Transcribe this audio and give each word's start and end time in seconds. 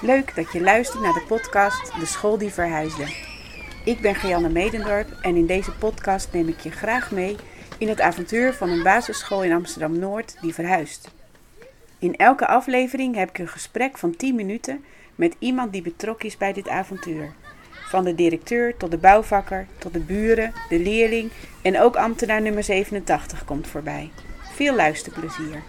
Leuk 0.00 0.34
dat 0.34 0.52
je 0.52 0.60
luistert 0.60 1.02
naar 1.02 1.12
de 1.12 1.24
podcast 1.26 1.98
De 1.98 2.06
School 2.06 2.38
die 2.38 2.50
Verhuisde. 2.50 3.06
Ik 3.84 4.00
ben 4.00 4.14
Gianne 4.14 4.48
Medendorp 4.48 5.08
en 5.22 5.36
in 5.36 5.46
deze 5.46 5.72
podcast 5.72 6.28
neem 6.32 6.48
ik 6.48 6.60
je 6.60 6.70
graag 6.70 7.10
mee 7.10 7.36
in 7.78 7.88
het 7.88 8.00
avontuur 8.00 8.54
van 8.54 8.70
een 8.70 8.82
basisschool 8.82 9.42
in 9.42 9.52
Amsterdam 9.52 9.98
Noord 9.98 10.36
die 10.40 10.54
verhuist. 10.54 11.10
In 11.98 12.16
elke 12.16 12.46
aflevering 12.46 13.14
heb 13.14 13.28
ik 13.28 13.38
een 13.38 13.48
gesprek 13.48 13.98
van 13.98 14.16
10 14.16 14.34
minuten 14.34 14.84
met 15.14 15.36
iemand 15.38 15.72
die 15.72 15.82
betrokken 15.82 16.28
is 16.28 16.36
bij 16.36 16.52
dit 16.52 16.68
avontuur. 16.68 17.32
Van 17.88 18.04
de 18.04 18.14
directeur 18.14 18.76
tot 18.76 18.90
de 18.90 18.98
bouwvakker, 18.98 19.66
tot 19.78 19.92
de 19.92 20.00
buren, 20.00 20.52
de 20.68 20.78
leerling 20.78 21.30
en 21.62 21.80
ook 21.80 21.96
ambtenaar 21.96 22.42
nummer 22.42 22.64
87 22.64 23.44
komt 23.44 23.66
voorbij. 23.66 24.10
Veel 24.54 24.74
luisterplezier. 24.74 25.62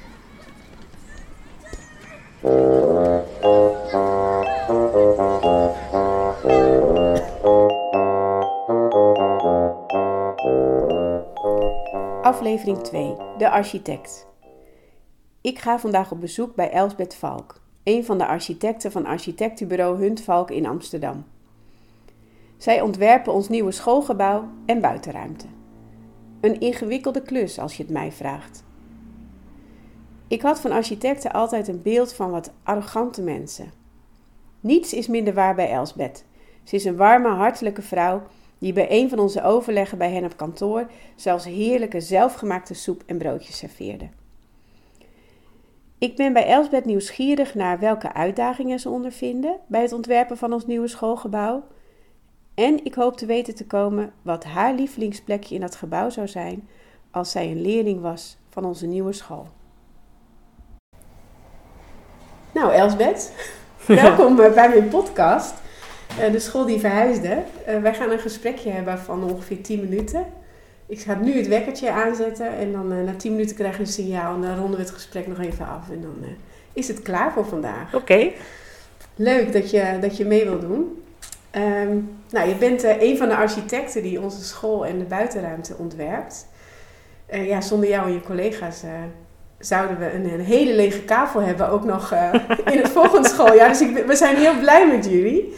Aflevering 12.50 12.84
2. 12.84 13.16
De 13.38 13.50
architect. 13.50 14.28
Ik 15.42 15.60
ga 15.60 15.80
vandaag 15.80 16.12
op 16.12 16.20
bezoek 16.20 16.56
bij 16.56 16.72
Elsbeth 16.72 17.16
Valk, 17.16 17.62
een 17.84 18.06
van 18.06 18.18
de 18.18 18.26
architecten 18.26 18.92
van 18.92 19.06
architectenbureau 19.06 19.98
Hunt 19.98 20.22
Valk 20.22 20.52
in 20.52 20.66
Amsterdam. 20.66 21.26
Zij 22.58 22.82
ontwerpen 22.82 23.34
ons 23.34 23.50
nieuwe 23.50 23.72
schoolgebouw 23.72 24.48
en 24.66 24.82
buitenruimte. 24.82 25.46
Een 26.42 26.60
ingewikkelde 26.60 27.22
klus 27.22 27.60
als 27.60 27.78
je 27.78 27.84
het 27.84 27.92
mij 27.92 28.12
vraagt. 28.12 28.64
Ik 30.28 30.42
had 30.42 30.60
van 30.60 30.72
architecten 30.72 31.32
altijd 31.32 31.68
een 31.68 31.82
beeld 31.82 32.14
van 32.14 32.32
wat 32.32 32.52
arrogante 32.64 33.22
mensen. 33.22 33.72
Niets 34.60 34.94
is 34.94 35.08
minder 35.08 35.34
waar 35.34 35.56
bij 35.56 35.72
Elsbeth. 35.72 36.26
Ze 36.64 36.76
is 36.76 36.86
een 36.86 36.98
warme, 36.98 37.30
hartelijke 37.30 37.82
vrouw 37.82 38.22
die 38.60 38.74
bij 38.74 38.88
een 38.90 39.10
van 39.10 39.20
onze 39.20 39.44
overleggen 39.44 39.98
bij 39.98 40.12
hen 40.12 40.24
op 40.24 40.38
kantoor 40.38 40.90
zelfs 41.16 41.46
heerlijke 41.46 42.02
zelfgemaakte 42.02 42.74
soep 42.74 43.04
en 43.06 43.18
broodjes 43.18 43.58
serveerde. 43.58 44.10
Ik 45.98 46.16
ben 46.16 46.34
bij 46.34 46.46
Elsbeth 46.46 46.86
nieuwsgierig 46.86 47.56
naar 47.56 47.80
welke 47.80 48.14
uitdagingen 48.14 48.80
ze 48.80 48.90
ondervinden 48.90 49.56
bij 49.68 49.82
het 49.82 49.94
ontwerpen 49.94 50.38
van 50.38 50.54
ons 50.54 50.66
nieuwe 50.66 50.88
schoolgebouw. 50.88 51.64
En 52.54 52.86
ik 52.86 52.94
hoop 52.94 53.18
te 53.18 53.26
weten 53.26 53.56
te 53.56 53.66
komen 53.66 54.14
wat 54.22 54.44
haar 54.44 54.74
lievelingsplekje 54.74 55.56
in 55.56 55.62
dat 55.62 55.76
gebouw 55.76 56.10
zou 56.10 56.28
zijn 56.28 56.68
als 57.12 57.32
zij 57.32 57.52
een 57.52 57.62
leerling 57.62 58.02
was 58.02 58.38
van 58.50 58.66
onze 58.66 58.86
nieuwe 58.86 59.14
school. 59.14 59.48
Nou, 62.54 62.72
Elsbeth, 62.72 63.34
welkom 63.86 64.40
eh, 64.40 64.54
bij 64.54 64.70
mijn 64.70 64.88
podcast. 64.88 65.54
Uh, 66.18 66.32
de 66.32 66.40
school 66.40 66.66
die 66.66 66.80
verhuisde. 66.80 67.44
Uh, 67.70 67.82
wij 67.82 67.94
gaan 67.94 68.12
een 68.12 68.20
gesprekje 68.20 68.70
hebben 68.70 69.00
van 69.00 69.24
ongeveer 69.24 69.62
10 69.62 69.80
minuten. 69.80 70.26
Ik 70.88 71.00
ga 71.00 71.16
nu 71.16 71.38
het 71.38 71.48
wekkertje 71.48 71.92
aanzetten 71.92 72.58
en 72.58 72.72
dan 72.72 72.94
uh, 72.94 73.04
na 73.04 73.14
10 73.16 73.32
minuten 73.32 73.56
krijg 73.56 73.76
je 73.76 73.82
een 73.82 73.88
signaal 73.88 74.36
en 74.36 74.42
dan 74.42 74.58
ronden 74.58 74.76
we 74.76 74.86
het 74.86 74.94
gesprek 74.94 75.28
nog 75.28 75.40
even 75.40 75.68
af 75.68 75.90
en 75.92 76.02
dan 76.02 76.16
is 76.74 76.88
het 76.88 77.02
klaar 77.02 77.32
voor 77.32 77.46
vandaag. 77.46 77.96
Oké. 77.96 78.32
Leuk 79.16 79.54
dat 79.54 79.72
je, 79.72 79.98
dat 80.02 80.18
je 80.18 80.26
mee 80.26 80.44
wil 80.44 80.60
doen. 80.60 81.04
Um, 81.56 82.10
nou, 82.30 82.50
je 82.50 82.56
bent 82.56 82.84
een 82.84 83.18
van 83.18 83.28
de 83.28 83.36
architecten 83.36 84.02
die 84.02 84.22
onze 84.22 84.44
school 84.44 84.86
en 84.86 85.00
de 85.00 85.06
buitenruimte 85.06 85.76
ontwerpt. 85.78 86.48
ja, 87.32 87.62
zonder 87.62 87.90
jou 87.90 88.08
en 88.08 88.14
je 88.14 88.22
collega's 88.22 88.84
zouden 89.60 90.00
we 90.00 90.14
een, 90.14 90.34
een, 90.34 90.46
hele 90.46 90.74
lege 90.74 91.02
kavel 91.02 91.42
hebben, 91.42 91.70
ook 91.70 91.84
nog 91.84 92.14
in 92.74 92.78
het 92.78 92.90
volgende 92.90 93.28
schooljaar. 93.28 93.70
Dus 93.70 93.82
ik, 93.82 94.06
we 94.06 94.16
zijn 94.16 94.36
heel 94.36 94.60
blij 94.60 94.88
met 94.88 95.06
jullie. 95.06 95.54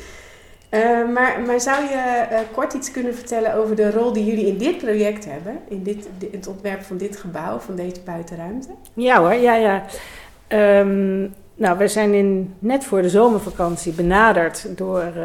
Uh, 0.71 1.13
maar, 1.13 1.39
maar 1.45 1.61
zou 1.61 1.83
je 1.83 2.27
uh, 2.31 2.39
kort 2.53 2.73
iets 2.73 2.91
kunnen 2.91 3.15
vertellen 3.15 3.53
over 3.53 3.75
de 3.75 3.91
rol 3.91 4.13
die 4.13 4.25
jullie 4.25 4.47
in 4.47 4.57
dit 4.57 4.77
project 4.77 5.25
hebben? 5.25 5.59
In, 5.67 5.83
dit, 5.83 6.07
het 6.31 6.47
ontwerp 6.47 6.81
van 6.81 6.97
dit 6.97 7.17
gebouw, 7.17 7.59
van 7.59 7.75
deze 7.75 8.01
buitenruimte? 8.05 8.69
Ja 8.93 9.19
hoor, 9.19 9.33
ja, 9.33 9.55
ja. 9.55 9.83
Um, 10.79 11.33
nou, 11.55 11.77
we 11.77 11.87
zijn 11.87 12.13
in, 12.13 12.53
net 12.59 12.83
voor 12.83 13.01
de 13.01 13.09
zomervakantie 13.09 13.93
benaderd 13.93 14.77
door, 14.77 15.03
uh, 15.17 15.23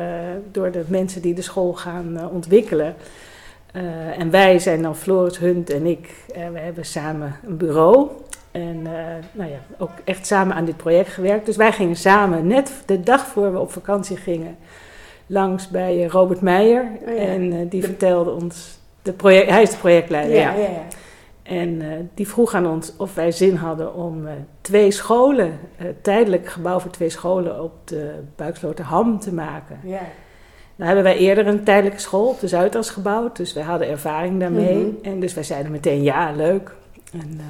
door 0.52 0.70
de 0.70 0.84
mensen 0.88 1.22
die 1.22 1.34
de 1.34 1.42
school 1.42 1.72
gaan 1.72 2.30
ontwikkelen. 2.30 2.94
en 4.18 4.30
wij 4.30 4.58
zijn 4.58 4.82
dan 4.82 4.96
Floris 4.96 5.38
Hunt 5.38 5.70
en 5.70 5.86
ik. 5.86 6.14
we 6.52 6.58
hebben 6.58 6.84
samen 6.84 7.36
een 7.46 7.56
bureau. 7.56 8.08
En 8.50 8.82
nou 9.32 9.50
ja, 9.50 9.58
ook 9.78 9.90
echt 10.04 10.26
samen 10.26 10.56
aan 10.56 10.64
dit 10.64 10.76
project 10.76 11.08
gewerkt. 11.08 11.46
Dus 11.46 11.56
wij 11.56 11.72
gingen 11.72 11.96
samen, 11.96 12.46
net 12.46 12.72
de 12.86 13.00
dag 13.00 13.26
voor 13.26 13.52
we 13.52 13.58
op 13.58 13.72
vakantie 13.72 14.16
gingen 14.16 14.56
langs 15.26 15.68
bij 15.68 16.04
eh, 16.04 16.08
Robert 16.08 16.40
Meijer. 16.40 16.84
Oh, 17.00 17.16
ja. 17.16 17.22
En 17.22 17.42
uh, 17.42 17.70
die 17.70 17.80
de... 17.80 17.86
vertelde 17.86 18.30
ons, 18.30 18.78
de 19.02 19.12
project, 19.12 19.50
hij 19.50 19.62
is 19.62 19.70
de 19.70 19.76
projectleider. 19.76 20.36
Ja, 20.36 20.52
ja. 20.52 20.60
ja 20.60 20.86
en 21.46 21.82
uh, 21.82 21.92
die 22.14 22.28
vroeg 22.28 22.54
aan 22.54 22.66
ons 22.66 22.92
of 22.96 23.14
wij 23.14 23.32
zin 23.32 23.54
hadden 23.54 23.94
om 23.94 24.26
uh, 24.26 24.32
twee 24.60 24.90
scholen, 24.90 25.58
uh, 25.82 25.88
tijdelijk 26.02 26.48
gebouw 26.48 26.78
voor 26.78 26.90
twee 26.90 27.08
scholen 27.08 27.62
op 27.62 27.72
de 27.84 28.14
Buiksloterham 28.36 29.18
te 29.18 29.32
maken. 29.32 29.80
Ja. 29.82 30.00
Nou 30.76 30.86
hebben 30.86 31.04
wij 31.04 31.16
eerder 31.16 31.46
een 31.46 31.64
tijdelijke 31.64 32.00
school 32.00 32.28
op 32.28 32.40
de 32.40 32.48
Zuidas 32.48 32.90
gebouwd, 32.90 33.36
dus 33.36 33.52
wij 33.52 33.62
hadden 33.62 33.88
ervaring 33.88 34.40
daarmee. 34.40 34.74
Mm 34.74 34.82
-hmm. 34.82 35.12
En 35.12 35.20
dus 35.20 35.34
wij 35.34 35.42
zeiden 35.42 35.72
meteen 35.72 36.02
ja, 36.02 36.32
leuk. 36.32 36.74
En, 37.12 37.40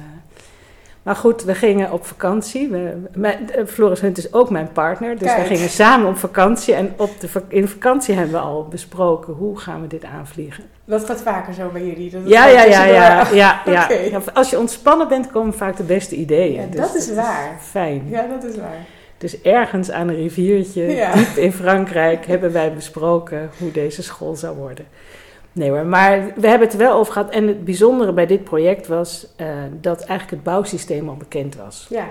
maar 1.07 1.15
goed, 1.15 1.43
we 1.43 1.55
gingen 1.55 1.91
op 1.91 2.05
vakantie. 2.05 2.69
We, 2.69 2.93
mijn, 3.15 3.51
eh, 3.51 3.65
Floris 3.65 4.01
Hunt 4.01 4.17
is 4.17 4.33
ook 4.33 4.49
mijn 4.49 4.71
partner. 4.71 5.17
Dus 5.17 5.27
Kijk. 5.27 5.47
we 5.47 5.55
gingen 5.55 5.69
samen 5.69 6.07
op 6.07 6.17
vakantie. 6.17 6.73
En 6.73 6.93
op 6.97 7.19
de, 7.19 7.27
in 7.47 7.67
vakantie 7.67 8.15
hebben 8.15 8.33
we 8.33 8.39
al 8.39 8.67
besproken 8.67 9.33
hoe 9.33 9.59
gaan 9.59 9.81
we 9.81 9.87
dit 9.87 10.03
aanvliegen. 10.03 10.63
Dat 10.85 11.05
gaat 11.05 11.21
vaker 11.21 11.53
zo 11.53 11.69
bij 11.69 11.85
jullie? 11.85 12.09
Dat 12.09 12.21
ja, 12.25 12.47
ja, 12.47 12.63
ja, 12.63 12.85
ja, 12.85 13.31
ja, 13.33 13.61
ja, 13.65 13.83
okay. 13.83 14.09
ja, 14.09 14.21
Als 14.33 14.49
je 14.49 14.59
ontspannen 14.59 15.07
bent, 15.07 15.31
komen 15.31 15.53
vaak 15.53 15.77
de 15.77 15.83
beste 15.83 16.15
ideeën. 16.15 16.61
Ja, 16.61 16.67
dus 16.67 16.79
dat 16.79 16.95
is 16.95 17.13
waar. 17.13 17.57
fijn. 17.61 18.07
Ja, 18.09 18.25
dat 18.27 18.43
is 18.43 18.57
waar. 18.57 18.85
Dus 19.17 19.41
ergens 19.41 19.91
aan 19.91 20.07
een 20.07 20.15
riviertje, 20.15 21.11
diep 21.15 21.35
in 21.35 21.53
Frankrijk, 21.53 22.25
hebben 22.25 22.51
wij 22.51 22.73
besproken 22.73 23.49
hoe 23.57 23.71
deze 23.71 24.03
school 24.03 24.35
zou 24.35 24.55
worden. 24.57 24.85
Nee 25.57 25.69
hoor, 25.69 25.85
maar 25.85 26.25
we 26.35 26.47
hebben 26.47 26.67
het 26.67 26.73
er 26.77 26.85
wel 26.85 26.93
over 26.93 27.13
gehad. 27.13 27.29
En 27.29 27.47
het 27.47 27.65
bijzondere 27.65 28.13
bij 28.13 28.25
dit 28.25 28.43
project 28.43 28.87
was 28.87 29.27
uh, 29.41 29.47
dat 29.81 29.99
eigenlijk 29.99 30.29
het 30.29 30.43
bouwsysteem 30.43 31.09
al 31.09 31.15
bekend 31.15 31.55
was. 31.55 31.87
Ja. 31.89 32.07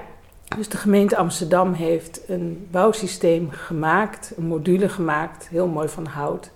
Dus 0.56 0.68
de 0.68 0.76
gemeente 0.76 1.16
Amsterdam 1.16 1.72
heeft 1.72 2.20
een 2.28 2.66
bouwsysteem 2.70 3.50
gemaakt, 3.50 4.32
een 4.36 4.46
module 4.46 4.88
gemaakt, 4.88 5.48
heel 5.48 5.66
mooi 5.66 5.88
van 5.88 6.06
hout, 6.06 6.50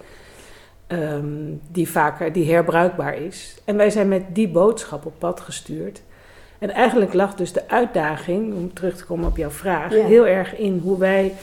um, 0.88 1.60
die 1.68 1.88
vaker, 1.88 2.32
die 2.32 2.52
herbruikbaar 2.52 3.16
is. 3.16 3.56
En 3.64 3.76
wij 3.76 3.90
zijn 3.90 4.08
met 4.08 4.22
die 4.34 4.48
boodschap 4.48 5.06
op 5.06 5.14
pad 5.18 5.40
gestuurd. 5.40 6.02
En 6.58 6.70
eigenlijk 6.70 7.14
lag 7.14 7.34
dus 7.34 7.52
de 7.52 7.68
uitdaging, 7.68 8.54
om 8.54 8.74
terug 8.74 8.96
te 8.96 9.04
komen 9.04 9.26
op 9.28 9.36
jouw 9.36 9.50
vraag, 9.50 9.94
ja. 9.94 10.06
heel 10.06 10.26
erg 10.26 10.56
in 10.56 10.80
hoe 10.82 10.98
wij 10.98 11.34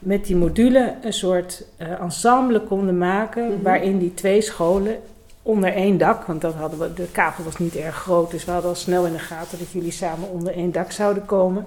met 0.00 0.26
die 0.26 0.36
module 0.36 0.94
een 1.02 1.12
soort 1.12 1.64
uh, 1.78 2.00
ensemble 2.00 2.60
konden 2.60 2.98
maken. 2.98 3.44
Mm 3.44 3.50
-hmm. 3.50 3.62
waarin 3.62 3.98
die 3.98 4.14
twee 4.14 4.40
scholen 4.40 4.98
onder 5.42 5.72
één 5.72 5.98
dak, 5.98 6.24
want 6.24 6.40
dat 6.40 6.54
hadden 6.54 6.78
we, 6.78 6.94
de 6.94 7.10
kavel 7.12 7.44
was 7.44 7.58
niet 7.58 7.76
erg 7.76 7.96
groot, 7.96 8.30
dus 8.30 8.44
we 8.44 8.50
hadden 8.50 8.70
al 8.70 8.76
snel 8.76 9.06
in 9.06 9.12
de 9.12 9.18
gaten 9.18 9.58
dat 9.58 9.70
jullie 9.70 9.92
samen 9.92 10.28
onder 10.28 10.54
één 10.54 10.72
dak 10.72 10.90
zouden 10.90 11.26
komen. 11.26 11.66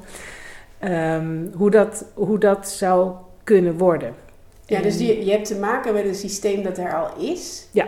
Um, 0.84 1.52
hoe, 1.56 1.72
dat, 1.72 2.06
hoe 2.14 2.38
dat 2.38 2.70
zou 2.70 3.12
kunnen 3.44 3.78
worden. 3.78 4.16
Ja, 4.66 4.82
dus 4.82 4.98
die, 4.98 5.26
je 5.26 5.32
hebt 5.32 5.48
te 5.48 5.56
maken 5.56 5.94
met 5.94 6.06
een 6.06 6.16
systeem 6.16 6.64
dat 6.64 6.78
er 6.78 6.96
al 6.96 7.24
is. 7.24 7.68
Ja. 7.72 7.88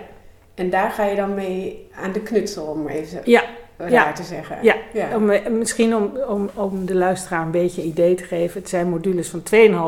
En 0.54 0.70
daar 0.70 0.92
ga 0.92 1.06
je 1.06 1.16
dan 1.16 1.34
mee 1.34 1.90
aan 1.96 2.12
de 2.12 2.22
knutsel, 2.22 2.66
om 2.66 2.88
even 2.88 3.22
ja, 3.24 3.44
raar 3.78 3.92
ja. 3.92 4.12
te 4.12 4.24
zeggen. 4.24 4.58
Ja, 4.62 4.76
ja. 4.94 5.16
Om, 5.16 5.32
misschien 5.58 5.96
om, 5.96 6.12
om, 6.28 6.50
om 6.54 6.86
de 6.86 6.96
luisteraar 6.96 7.46
een 7.46 7.52
beetje 7.52 7.82
een 7.82 7.88
idee 7.88 8.16
te 8.16 8.24
geven. 8.24 8.60
Het 8.60 8.70
zijn 8.70 8.90
modules 8.90 9.30
van 9.30 9.44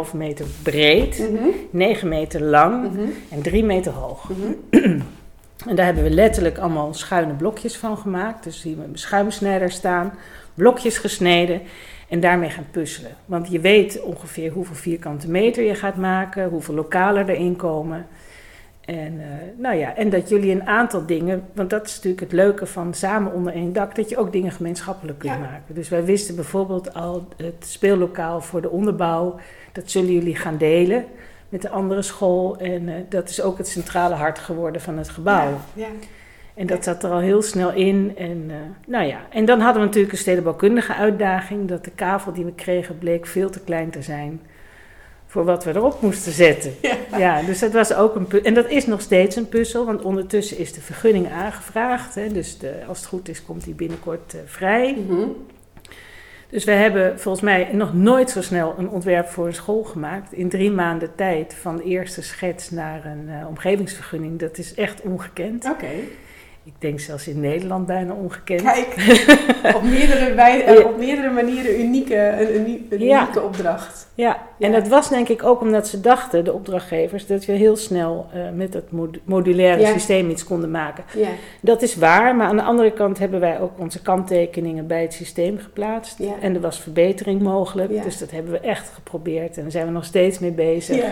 2,5 0.07 0.15
meter 0.15 0.45
breed, 0.63 1.19
mm 1.19 1.38
-hmm. 1.38 1.51
9 1.69 2.07
meter 2.07 2.41
lang 2.41 2.89
mm 2.89 2.97
-hmm. 2.97 3.13
en 3.29 3.41
3 3.41 3.63
meter 3.63 3.91
hoog. 3.91 4.29
Mm 4.29 4.35
-hmm. 4.71 5.01
en 5.69 5.75
daar 5.75 5.85
hebben 5.85 6.03
we 6.03 6.09
letterlijk 6.09 6.57
allemaal 6.57 6.94
schuine 6.94 7.33
blokjes 7.33 7.77
van 7.77 7.97
gemaakt. 7.97 8.44
Dus 8.44 8.63
hier 8.63 8.77
met 8.77 8.88
een 8.88 8.97
schuimsnijder 8.97 9.71
staan, 9.71 10.13
blokjes 10.53 10.97
gesneden 10.97 11.62
en 12.09 12.19
daarmee 12.19 12.50
gaan 12.50 12.67
puzzelen. 12.71 13.12
Want 13.25 13.51
je 13.51 13.59
weet 13.59 14.01
ongeveer 14.01 14.51
hoeveel 14.51 14.75
vierkante 14.75 15.29
meter 15.29 15.63
je 15.63 15.75
gaat 15.75 15.97
maken, 15.97 16.50
hoeveel 16.50 16.75
lokalen 16.75 17.29
erin 17.29 17.56
komen... 17.56 18.07
En, 18.88 19.13
uh, 19.13 19.25
nou 19.57 19.75
ja, 19.75 19.95
en 19.95 20.10
dat 20.10 20.30
jullie 20.30 20.51
een 20.51 20.68
aantal 20.68 21.06
dingen, 21.06 21.44
want 21.54 21.69
dat 21.69 21.86
is 21.86 21.95
natuurlijk 21.95 22.22
het 22.22 22.31
leuke 22.31 22.66
van 22.66 22.94
samen 22.94 23.34
onder 23.34 23.54
één 23.54 23.74
dak, 23.74 23.95
dat 23.95 24.10
je 24.10 24.18
ook 24.18 24.31
dingen 24.31 24.51
gemeenschappelijk 24.51 25.19
kunt 25.19 25.34
ja. 25.34 25.39
maken. 25.39 25.75
Dus 25.75 25.89
wij 25.89 26.06
wisten 26.06 26.36
bijvoorbeeld 26.36 26.94
al 26.94 27.28
het 27.38 27.66
speellokaal 27.66 28.42
voor 28.42 28.62
de 28.62 28.69
onderbouw, 28.69 29.36
dat 29.72 29.92
zullen 29.92 30.13
jullie 30.13 30.36
gaan 30.36 30.57
delen 30.57 31.06
met 31.50 31.62
de 31.62 31.69
andere 31.69 32.01
school. 32.01 32.57
En 32.57 32.88
uh, 32.88 32.94
dat 33.10 33.30
is 33.30 33.42
ook 33.42 33.57
het 33.57 33.68
centrale 33.68 34.16
hart 34.16 34.39
geworden 34.39 34.81
van 34.81 34.98
het 34.98 35.10
gebouw. 35.10 35.50
Ja, 35.50 35.57
ja. 35.74 35.88
En 36.54 36.68
dat 36.68 36.84
zat 36.84 37.04
er 37.04 37.12
al 37.12 37.19
heel 37.19 37.42
snel 37.42 37.72
in. 37.74 38.13
En, 38.18 38.44
uh, 38.48 38.56
nou 38.86 39.06
ja. 39.06 39.19
en 39.30 39.45
dan 39.45 39.60
hadden 39.60 39.81
we 39.81 39.88
natuurlijk 39.88 40.13
een 40.13 40.19
stedenbouwkundige 40.19 40.94
uitdaging, 40.94 41.68
dat 41.68 41.84
de 41.84 41.92
kavel 41.92 42.34
die 42.34 42.45
we 42.45 42.54
kregen 42.54 42.98
bleek 42.98 43.25
veel 43.25 43.50
te 43.50 43.60
klein 43.60 43.89
te 43.89 44.01
zijn 44.01 44.42
voor 45.27 45.45
wat 45.45 45.63
we 45.63 45.75
erop 45.75 46.01
moesten 46.01 46.31
zetten. 46.31 46.74
Ja, 47.18 47.41
dus 47.41 47.59
dat 47.59 47.71
was 47.71 47.94
ook 47.94 48.15
een 48.15 48.44
En 48.44 48.53
dat 48.53 48.69
is 48.69 48.85
nog 48.85 49.01
steeds 49.01 49.35
een 49.35 49.50
puzzel, 49.50 49.85
want 49.85 50.01
ondertussen 50.01 50.57
is 50.57 50.74
de 50.74 50.81
vergunning 50.81 51.31
aangevraagd. 51.31 52.15
Hè, 52.15 52.31
dus 52.31 52.57
de, 52.57 52.74
als 52.88 52.97
het 52.97 53.07
goed 53.07 53.29
is, 53.29 53.44
komt 53.44 53.63
die 53.63 53.74
binnenkort 53.74 54.33
uh, 54.33 54.41
vrij. 54.45 54.97
Mhm. 55.07 55.27
Dus 56.50 56.63
we 56.63 56.71
hebben 56.71 57.19
volgens 57.19 57.44
mij 57.44 57.69
nog 57.71 57.94
nooit 57.94 58.29
zo 58.29 58.41
snel 58.41 58.75
een 58.77 58.89
ontwerp 58.89 59.27
voor 59.27 59.47
een 59.47 59.53
school 59.53 59.83
gemaakt. 59.83 60.33
In 60.33 60.50
drie 60.50 60.71
maanden 60.71 61.15
tijd 61.15 61.53
van 61.53 61.77
de 61.77 61.83
eerste 61.83 62.21
schets 62.21 62.69
naar 62.69 63.06
een 63.06 63.29
uh, 63.29 63.47
omgevingsvergunning. 63.47 64.39
Dat 64.39 64.57
is 64.57 64.74
echt 64.74 65.01
ongekend. 65.01 65.65
Oké. 65.65 65.91
Ik 66.67 66.73
denk 66.79 66.99
zelfs 66.99 67.27
in 67.27 67.39
Nederland 67.39 67.85
bijna 67.85 68.13
ongekend. 68.13 68.61
Kijk, 68.61 68.95
op 69.75 69.83
meerdere, 69.83 70.33
wij, 70.33 70.83
op 70.83 70.97
meerdere 70.97 71.29
manieren 71.29 71.79
unieke, 71.81 72.15
een, 72.15 72.85
unieke 72.89 73.41
opdracht. 73.41 74.07
Ja, 74.15 74.37
en 74.59 74.71
dat 74.71 74.87
was 74.87 75.09
denk 75.09 75.27
ik 75.27 75.43
ook 75.43 75.61
omdat 75.61 75.87
ze 75.87 76.01
dachten, 76.01 76.43
de 76.43 76.53
opdrachtgevers, 76.53 77.27
dat 77.27 77.45
we 77.45 77.51
heel 77.53 77.75
snel 77.75 78.27
eh, 78.33 78.41
met 78.55 78.71
dat 78.71 78.91
mod- 78.91 79.17
modulaire 79.23 79.85
systeem 79.85 80.29
iets 80.29 80.43
konden 80.43 80.71
maken. 80.71 81.03
Ja, 81.15 81.27
Dat 81.61 81.81
is 81.81 81.95
waar, 81.95 82.35
maar 82.35 82.47
aan 82.47 82.55
de 82.55 82.63
andere 82.63 82.91
kant 82.91 83.19
hebben 83.19 83.39
wij 83.39 83.59
ook 83.59 83.71
onze 83.79 84.01
kanttekeningen 84.01 84.87
bij 84.87 85.01
het 85.01 85.13
systeem 85.13 85.57
geplaatst. 85.57 86.17
Ja. 86.19 86.33
En 86.41 86.55
er 86.55 86.61
was 86.61 86.79
verbetering 86.79 87.41
mogelijk, 87.41 88.03
dus 88.03 88.17
dat 88.17 88.31
hebben 88.31 88.51
we 88.51 88.59
echt 88.59 88.89
geprobeerd 88.93 89.55
en 89.57 89.61
daar 89.61 89.71
zijn 89.71 89.85
we 89.85 89.91
nog 89.91 90.05
steeds 90.05 90.39
mee 90.39 90.51
bezig. 90.51 91.03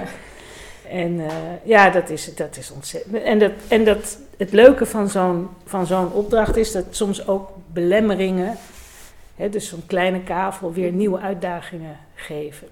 En 0.89 1.19
eh, 1.19 1.35
ja, 1.63 1.89
dat 1.89 2.09
is, 2.09 2.35
dat 2.35 2.57
is 2.57 2.71
ontzettend. 2.71 3.15
En, 3.23 3.39
dat, 3.39 3.51
en 3.67 3.85
dat, 3.85 4.17
het 4.37 4.51
leuke 4.51 4.85
van 4.85 5.09
zo'n, 5.09 5.49
van 5.65 5.85
zo'n 5.85 6.11
opdracht 6.11 6.55
is 6.55 6.71
dat 6.71 6.85
soms 6.89 7.27
ook 7.27 7.49
belemmeringen, 7.67 8.57
hè, 9.35 9.49
dus 9.49 9.69
zo'n 9.69 9.85
kleine 9.85 10.23
kavel, 10.23 10.73
weer 10.73 10.91
nieuwe 10.91 11.19
uitdagingen 11.19 11.97
geven. 12.15 12.67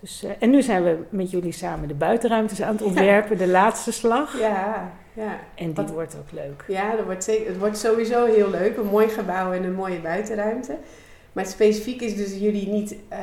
Dus, 0.00 0.22
eh, 0.24 0.30
en 0.38 0.50
nu 0.50 0.62
zijn 0.62 0.82
we 0.84 0.96
met 1.08 1.30
jullie 1.30 1.52
samen 1.52 1.88
de 1.88 1.94
buitenruimtes 1.94 2.62
aan 2.62 2.72
het 2.72 2.82
ontwerpen, 2.82 3.38
de 3.38 3.48
laatste 3.48 3.92
slag. 3.92 4.38
ja, 4.38 4.92
ja. 5.14 5.38
En 5.54 5.64
die 5.66 5.74
Wat- 5.74 5.90
wordt 5.90 6.16
ook 6.18 6.32
leuk. 6.32 6.64
Ja, 6.68 6.96
dat 6.96 7.04
wordt 7.04 7.24
zeker, 7.24 7.46
het 7.46 7.58
wordt 7.58 7.78
sowieso 7.78 8.24
heel 8.26 8.50
leuk. 8.50 8.76
Een 8.76 8.86
mooi 8.86 9.08
gebouw 9.08 9.52
en 9.52 9.64
een 9.64 9.74
mooie 9.74 10.00
buitenruimte. 10.00 10.76
Maar 11.32 11.46
specifiek 11.46 12.00
is 12.00 12.16
dus 12.16 12.38
jullie 12.38 12.68
niet 12.68 12.94
eh, 13.08 13.18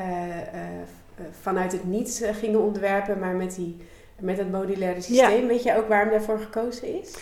vanuit 1.41 1.71
het 1.71 1.83
niets 1.87 2.21
eh, 2.21 2.35
gingen 2.35 2.61
ontwerpen, 2.61 3.19
maar 3.19 3.35
met, 3.35 3.55
die, 3.55 3.77
met 4.19 4.37
het 4.37 4.51
modulaire 4.51 5.01
systeem. 5.01 5.47
Weet 5.47 5.63
je 5.63 5.77
ook 5.77 5.87
waarom 5.87 6.09
daarvoor 6.11 6.39
gekozen 6.39 7.01
is? 7.01 7.15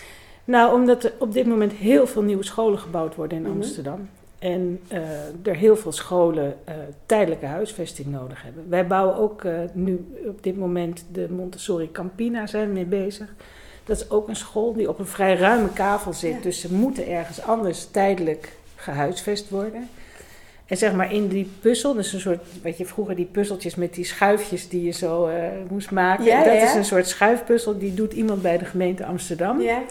Nou, 0.44 0.74
omdat 0.74 1.04
er 1.04 1.14
op 1.20 1.34
dit 1.34 1.46
moment 1.48 1.72
heel 1.72 2.08
veel 2.08 2.22
nieuwe 2.22 2.44
scholen 2.44 2.80
gebouwd 2.80 3.16
worden 3.16 3.38
in 3.38 3.44
Mhm. 3.44 3.52
Amsterdam. 3.52 4.10
En 4.40 4.80
eh, 4.88 5.00
er 5.44 5.56
heel 5.56 5.76
veel 5.78 5.92
scholen 5.92 6.56
eh, 6.64 6.76
tijdelijke 7.06 7.46
huisvesting 7.46 8.08
nodig 8.08 8.44
hebben. 8.44 8.70
Wij 8.70 8.88
bouwen 8.88 9.16
ook 9.16 9.44
eh, 9.44 9.54
nu 9.74 10.06
op 10.28 10.44
dit 10.44 10.58
moment 10.58 11.06
de 11.12 11.28
Montessori 11.30 11.92
Campina 11.92 12.48
zijn 12.48 12.68
we 12.68 12.74
mee 12.74 12.86
bezig. 12.86 13.34
Dat 13.86 13.98
is 13.98 14.10
ook 14.10 14.28
een 14.28 14.36
school 14.36 14.74
die 14.74 14.90
op 14.90 15.00
een 15.00 15.06
vrij 15.06 15.36
ruime 15.36 15.74
kavel 15.74 16.14
zit. 16.14 16.34
Ja. 16.34 16.42
Dus 16.42 16.60
ze 16.60 16.74
moeten 16.74 17.08
ergens 17.08 17.42
anders 17.42 17.86
tijdelijk 17.86 18.52
gehuisvest 18.76 19.50
worden. 19.50 19.90
En 20.68 20.78
zeg 20.78 20.94
maar 20.94 21.14
in 21.14 21.28
die 21.28 21.50
puzzel, 21.62 21.94
dus 21.94 22.14
een 22.14 22.20
soort, 22.20 22.44
weet 22.62 22.78
je, 22.78 22.86
vroeger 22.86 23.16
die 23.16 23.26
puzzeltjes 23.26 23.76
met 23.76 23.94
die 23.94 24.06
schuifjes 24.06 24.70
die 24.70 24.84
je 24.84 24.92
zo 24.92 25.26
eh, 25.26 25.44
moest 25.70 25.92
maken. 25.92 26.26
Ja, 26.26 26.44
dat 26.44 26.54
ja. 26.54 26.64
is 26.64 26.74
een 26.74 26.86
soort 26.86 27.08
schuifpuzzel, 27.08 27.78
die 27.78 27.94
doet 27.94 28.14
iemand 28.14 28.42
bij 28.42 28.58
de 28.58 28.66
gemeente 28.66 29.06
Amsterdam. 29.06 29.62
Ja, 29.62 29.82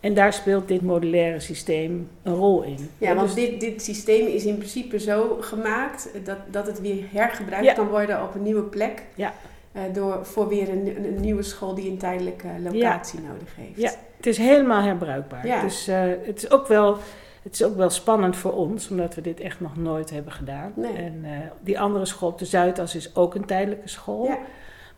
En 0.00 0.14
daar 0.14 0.32
speelt 0.32 0.68
dit 0.68 0.82
modulaire 0.82 1.40
systeem 1.40 2.08
een 2.22 2.34
rol 2.34 2.62
in. 2.62 2.90
ja 2.98 3.14
want 3.14 3.34
Dus- 3.34 3.48
dit, 3.48 3.60
dit 3.60 3.82
systeem 3.82 4.26
is 4.26 4.44
in 4.44 4.56
principe 4.56 4.98
zo 5.00 5.36
gemaakt 5.40 6.08
dat, 6.24 6.36
dat 6.50 6.66
het 6.66 6.80
weer 6.80 7.04
hergebruikt 7.12 7.72
kan 7.72 7.88
worden 7.88 8.22
op 8.22 8.34
een 8.34 8.42
nieuwe 8.42 8.62
plek. 8.62 9.02
Ja. 9.14 9.32
Eh, 9.72 9.82
door, 9.92 10.26
voor 10.26 10.48
weer 10.48 10.68
een, 10.68 11.16
nieuwe 11.20 11.42
school 11.42 11.74
die 11.74 11.90
een 11.90 11.98
tijdelijke 11.98 12.48
locatie 12.62 13.20
nodig 13.20 13.48
heeft. 13.56 13.80
Ja. 13.80 13.90
Het 14.16 14.26
is 14.26 14.38
helemaal 14.38 14.82
herbruikbaar. 14.82 15.46
Ja. 15.46 15.62
Dus 15.62 15.88
eh, 15.88 16.00
het, 16.24 16.42
is 16.42 16.50
ook 16.50 16.66
wel, 16.66 16.98
het 17.42 17.52
is 17.54 17.64
ook 17.64 17.76
wel 17.76 17.90
spannend 17.90 18.36
voor 18.36 18.52
ons, 18.52 18.88
omdat 18.88 19.14
we 19.14 19.20
dit 19.20 19.40
echt 19.40 19.60
nog 19.60 19.76
nooit 19.76 20.10
hebben 20.10 20.32
gedaan. 20.32 20.72
Nee. 20.76 20.92
En 20.92 21.20
eh, 21.24 21.30
die 21.60 21.80
andere 21.80 22.04
school 22.06 22.28
op 22.28 22.38
de 22.38 22.44
Zuidas 22.44 22.94
is 22.94 23.16
ook 23.16 23.34
een 23.34 23.44
tijdelijke 23.44 23.88
school. 23.88 24.24
Ja. 24.24 24.38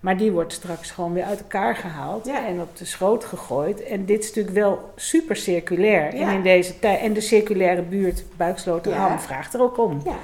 Maar 0.00 0.16
die 0.16 0.32
wordt 0.32 0.52
straks 0.52 0.90
gewoon 0.90 1.12
weer 1.12 1.24
uit 1.24 1.40
elkaar 1.40 1.76
gehaald 1.76 2.26
Ja. 2.26 2.46
en 2.46 2.60
op 2.60 2.76
de 2.76 2.84
schoot 2.84 3.24
gegooid. 3.24 3.82
En 3.82 4.04
dit 4.04 4.20
is 4.22 4.26
natuurlijk 4.26 4.54
wel 4.54 4.90
super 4.96 5.36
circulair. 5.36 6.16
Ja. 6.16 6.28
En 6.28 6.34
in 6.34 6.42
deze 6.42 6.78
tijd. 6.78 7.00
En 7.00 7.12
de 7.12 7.20
circulaire 7.20 7.82
buurt 7.82 8.24
Buiksloterham 8.36 9.18
vraagt 9.18 9.54
er 9.54 9.62
ook 9.62 9.78
om. 9.78 10.00
Ja. 10.04 10.16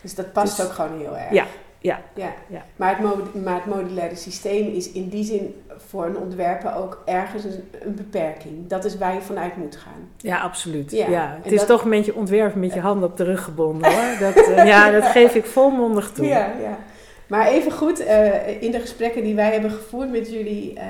Dus 0.00 0.14
dat 0.14 0.32
past 0.32 0.56
Dus- 0.56 0.66
ook 0.66 0.72
gewoon 0.72 0.98
heel 0.98 1.16
erg. 1.16 1.30
Ja, 1.32 1.46
ja, 1.86 2.00
ja. 2.14 2.32
ja. 2.46 2.62
Maar, 2.76 2.96
het 2.98 3.44
maar 3.44 3.54
het 3.54 3.66
modulaire 3.66 4.16
systeem 4.16 4.66
is 4.74 4.92
in 4.92 5.08
die 5.08 5.24
zin 5.24 5.54
voor 5.76 6.06
een 6.06 6.16
ontwerper 6.16 6.74
ook 6.76 7.02
ergens 7.04 7.44
een, 7.44 7.64
een 7.82 7.94
beperking. 7.94 8.66
Dat 8.68 8.84
is 8.84 8.98
waar 8.98 9.14
je 9.14 9.20
vanuit 9.20 9.56
moet 9.56 9.76
gaan. 9.76 10.08
Ja, 10.16 10.40
absoluut. 10.40 10.90
Ja, 10.90 11.08
Ja, 11.08 11.34
en 11.34 11.42
Het 11.42 11.52
is 11.52 11.58
dat- 11.58 11.68
toch 11.68 11.84
een 11.84 11.90
beetje 11.90 12.14
ontwerpen 12.14 12.60
met 12.60 12.74
je 12.74 12.80
handen 12.80 13.08
op 13.08 13.16
de 13.16 13.24
rug 13.24 13.44
gebonden 13.44 13.92
hoor. 13.94 14.18
Dat, 14.20 14.36
eh, 14.48 14.66
ja, 14.66 14.90
dat 14.90 15.04
geef 15.06 15.34
ik 15.34 15.44
volmondig 15.44 16.10
toe. 16.12 16.26
Ja, 16.26 16.52
ja. 16.62 16.78
Maar 17.26 17.46
even 17.46 17.72
goed, 17.72 18.00
eh, 18.04 18.62
in 18.62 18.70
de 18.70 18.80
gesprekken 18.80 19.22
die 19.22 19.34
wij 19.34 19.52
hebben 19.52 19.70
gevoerd 19.70 20.10
met 20.10 20.30
jullie, 20.30 20.74
eh, 20.74 20.84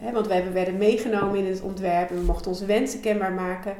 hè, 0.00 0.12
want 0.12 0.32
hebben, 0.32 0.52
werden 0.52 0.76
meegenomen 0.76 1.38
in 1.38 1.46
het 1.46 1.60
ontwerp 1.60 2.10
en 2.10 2.16
we 2.16 2.22
mochten 2.24 2.50
onze 2.50 2.64
wensen 2.66 3.00
kenbaar 3.00 3.32
maken, 3.32 3.74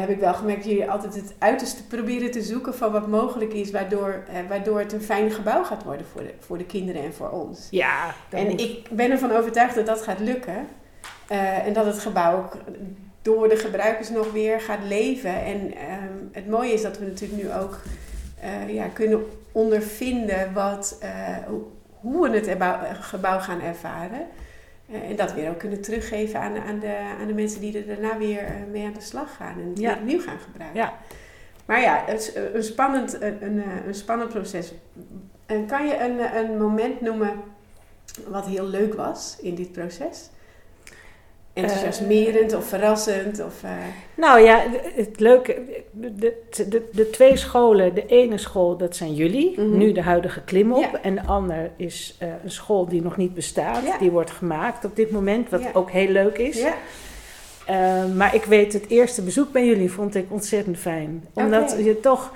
heb 0.00 0.08
ik 0.08 0.18
wel 0.18 0.34
gemerkt 0.34 0.62
dat 0.62 0.70
jullie 0.72 0.90
altijd 0.90 1.14
het 1.14 1.34
uiterste 1.38 1.84
proberen 1.86 2.30
te 2.30 2.42
zoeken 2.42 2.74
van 2.74 2.92
wat 2.92 3.06
mogelijk 3.06 3.52
is, 3.52 3.70
waardoor, 3.70 4.22
eh, 4.28 4.34
waardoor 4.48 4.78
het 4.78 4.92
een 4.92 5.02
fijn 5.02 5.30
gebouw 5.30 5.64
gaat 5.64 5.82
worden 5.84 6.06
voor 6.12 6.22
de, 6.22 6.34
voor 6.38 6.58
de 6.58 6.64
kinderen 6.64 7.02
en 7.02 7.14
voor 7.14 7.30
ons. 7.30 7.66
Ja, 7.70 8.14
En 8.30 8.46
moet- 8.46 8.60
ik 8.60 8.88
ben 8.90 9.10
ervan 9.10 9.32
overtuigd 9.32 9.74
dat 9.74 9.86
dat 9.86 10.02
gaat 10.02 10.20
lukken. 10.20 10.66
Eh, 11.28 11.66
en 11.66 11.72
dat 11.72 11.86
het 11.86 11.98
gebouw 11.98 12.36
ook 12.38 12.56
door 13.22 13.48
de 13.48 13.56
gebruikers 13.56 14.10
nog 14.10 14.32
weer 14.32 14.60
gaat 14.60 14.84
leven. 14.88 15.44
En 15.44 15.74
ehm, 15.74 16.12
het 16.32 16.48
mooie 16.48 16.72
is 16.72 16.82
dat 16.82 16.98
we 16.98 17.04
natuurlijk 17.06 17.42
nu 17.42 17.52
ook 17.52 17.78
eh, 18.40 18.74
ja, 18.74 18.86
kunnen 18.86 19.24
ondervinden 19.52 20.52
wat, 20.52 20.96
eh, 21.00 21.08
hoe- 22.00 22.20
we 22.30 22.30
het 22.36 22.56
gebouw 23.00 23.38
gaan 23.38 23.60
ervaren. 23.60 24.20
Eh, 24.90 25.10
en 25.10 25.16
dat 25.16 25.32
weer 25.32 25.50
ook 25.50 25.58
kunnen 25.58 25.80
teruggeven 25.82 26.40
aan, 26.40 26.56
aan, 26.58 26.78
de, 26.78 26.96
aan 27.20 27.26
de 27.26 27.34
mensen 27.34 27.60
die 27.60 27.78
er 27.78 27.86
daarna 27.86 28.18
weer 28.18 28.38
eh, 28.44 28.52
mee 28.70 28.84
aan 28.86 28.92
de 28.92 29.00
slag 29.00 29.36
gaan. 29.36 29.60
En 29.60 29.68
het 29.68 29.78
Ja. 29.78 29.88
weer 29.92 29.98
opnieuw 29.98 30.20
gaan 30.20 30.38
gebruiken. 30.38 30.80
Ja. 30.80 30.92
Maar 31.66 31.80
ja, 31.80 32.02
het 32.06 32.20
is 32.20 32.34
een 32.54 32.62
spannend, 32.62 33.22
een, 33.22 33.44
een, 33.44 33.62
eh, 33.62 33.86
een 33.86 33.94
spannend 33.94 34.30
proces. 34.30 34.72
En 35.46 35.66
kan 35.66 35.86
je 35.86 35.98
een, 35.98 36.18
eh, 36.20 36.34
een 36.40 36.58
moment 36.58 37.00
noemen 37.00 37.32
wat 38.28 38.46
heel 38.46 38.66
leuk 38.66 38.94
was 38.94 39.36
in 39.40 39.54
dit 39.54 39.72
proces? 39.72 40.30
Enthousiasmerend 41.62 42.54
of 42.54 42.64
verrassend? 42.68 43.44
Of, 43.44 43.62
eh, 43.62 43.70
Nou 44.14 44.40
ja, 44.40 44.62
het 44.94 45.20
leuke, 45.20 45.62
de, 45.90 46.32
de, 46.68 46.82
de, 46.92 47.10
twee 47.10 47.36
scholen, 47.36 47.94
de 47.94 48.06
ene 48.06 48.38
school 48.38 48.76
dat 48.76 48.96
zijn 48.96 49.14
jullie, 49.14 49.60
Mhm. 49.60 49.76
nu 49.78 49.92
de 49.92 50.02
huidige 50.02 50.40
klimop. 50.44 50.80
Ja. 50.92 51.00
En 51.02 51.14
de 51.14 51.22
ander 51.26 51.70
is 51.76 52.16
eh, 52.18 52.28
een 52.44 52.50
school 52.50 52.88
die 52.88 53.02
nog 53.02 53.16
niet 53.16 53.34
bestaat, 53.34 53.84
Ja. 53.86 53.98
die 53.98 54.10
wordt 54.10 54.30
gemaakt 54.30 54.84
op 54.84 54.96
dit 54.96 55.10
moment, 55.10 55.48
wat 55.50 55.62
Ja. 55.62 55.70
ook 55.72 55.90
heel 55.90 56.08
leuk 56.08 56.38
is. 56.38 56.58
ja, 56.58 56.74
Eh, 57.66 58.04
maar 58.16 58.34
ik 58.34 58.44
weet, 58.44 58.72
het 58.72 58.88
eerste 58.88 59.22
bezoek 59.22 59.52
bij 59.52 59.66
jullie 59.66 59.92
vond 59.92 60.14
ik 60.14 60.26
ontzettend 60.28 60.78
fijn. 60.78 61.24
Omdat 61.34 61.76
je 61.84 62.00
toch, 62.00 62.32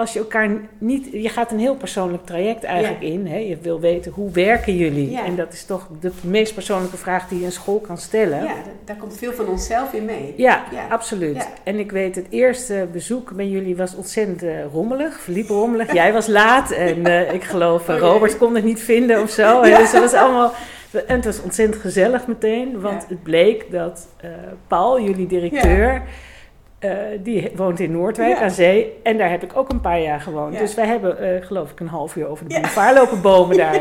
als 0.00 0.12
je 0.12 0.18
elkaar 0.18 0.50
niet... 0.78 1.08
Je 1.12 1.28
gaat 1.28 1.50
een 1.52 1.58
heel 1.58 1.74
persoonlijk 1.76 2.26
traject 2.26 2.64
eigenlijk 2.64 3.02
in. 3.02 3.26
Hè? 3.26 3.36
Je 3.36 3.56
wil 3.62 3.80
weten, 3.80 4.12
hoe 4.12 4.30
werken 4.30 4.76
jullie? 4.76 5.10
Ja. 5.10 5.24
En 5.24 5.36
dat 5.36 5.52
is 5.52 5.64
toch 5.64 5.88
de 6.00 6.10
meest 6.22 6.54
persoonlijke 6.54 6.96
vraag 6.96 7.28
die 7.28 7.38
je 7.38 7.44
een 7.44 7.52
school 7.52 7.78
kan 7.80 7.98
stellen. 7.98 8.38
ja, 8.38 8.46
da- 8.46 8.52
daar 8.84 8.96
komt 8.96 9.16
veel 9.16 9.32
van 9.32 9.48
onszelf 9.48 9.92
in 9.92 10.04
mee. 10.04 10.34
Ja, 10.36 10.64
Ja. 10.72 10.86
absoluut. 10.90 11.48
En 11.62 11.78
ik 11.78 11.90
weet, 11.92 12.14
het 12.16 12.26
eerste 12.30 12.86
bezoek 12.92 13.32
bij 13.32 13.48
jullie 13.48 13.76
was 13.76 13.94
ontzettend 13.94 14.42
eh, 14.42 14.50
rommelig, 14.72 15.20
verliep 15.20 15.48
rommelig. 15.48 15.92
Jij 16.00 16.12
was 16.12 16.26
laat 16.26 16.70
en 16.70 17.06
eh, 17.06 17.32
ik 17.32 17.44
geloof 17.44 17.88
eh, 17.88 17.94
Oh. 17.94 18.00
Robert 18.00 18.38
kon 18.38 18.54
het 18.54 18.64
niet 18.64 18.80
vinden 18.80 19.22
of 19.22 19.30
zo. 19.30 19.48
Ja. 19.66 19.78
Dus 19.78 19.92
het 19.92 20.00
was 20.00 20.12
allemaal... 20.14 20.52
En 21.06 21.16
het 21.16 21.24
was 21.24 21.42
ontzettend 21.42 21.82
gezellig 21.82 22.26
meteen, 22.26 22.80
want 22.80 23.06
het 23.08 23.22
bleek 23.22 23.70
dat 23.70 24.06
Paul, 24.68 25.00
jullie 25.00 25.26
directeur, 25.26 26.02
eh, 26.80 26.90
die 27.22 27.50
woont 27.56 27.80
in 27.80 27.92
Noordwijk 27.92 28.36
Ja. 28.38 28.42
aan 28.42 28.50
zee. 28.50 28.92
En 29.02 29.18
daar 29.18 29.30
heb 29.30 29.42
ik 29.42 29.56
ook 29.56 29.68
een 29.70 29.80
paar 29.80 30.00
jaar 30.00 30.20
gewoond. 30.20 30.52
Ja. 30.54 30.58
Dus 30.60 30.74
wij 30.74 30.86
hebben, 30.86 31.18
eh, 31.18 31.46
geloof 31.46 31.70
ik, 31.70 31.80
een 31.80 31.88
half 31.88 32.16
uur 32.16 32.26
over 32.28 32.48
de 32.48 32.54
boulevard 32.54 32.94
lopen 32.96 33.20
bomen 33.20 33.56
daar. 33.66 33.80